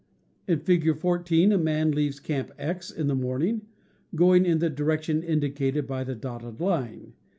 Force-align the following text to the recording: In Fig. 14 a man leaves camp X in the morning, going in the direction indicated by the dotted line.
In 0.47 0.61
Fig. 0.61 0.97
14 0.97 1.51
a 1.51 1.59
man 1.59 1.91
leaves 1.91 2.19
camp 2.19 2.51
X 2.57 2.89
in 2.89 3.05
the 3.05 3.13
morning, 3.13 3.67
going 4.15 4.47
in 4.47 4.57
the 4.57 4.67
direction 4.67 5.21
indicated 5.21 5.85
by 5.85 6.03
the 6.03 6.15
dotted 6.15 6.59
line. 6.59 7.13